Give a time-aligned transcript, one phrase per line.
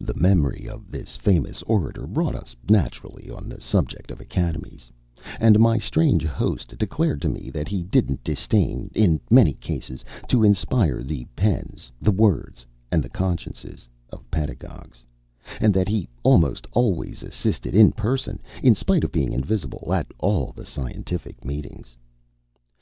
[0.00, 4.90] The memory of this famous orator brought us naturally on the subject of Academies,
[5.38, 10.42] and my strange host declared to me that he didn't disdain, in many cases, to
[10.42, 15.04] inspire the pens, the words, and the consciences of pedagogues,
[15.60, 20.50] and that he almost always assisted in person, in spite of being invisible, at all
[20.52, 21.98] the scientific meetings.